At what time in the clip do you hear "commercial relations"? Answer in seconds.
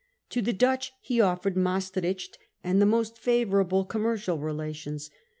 3.85-5.11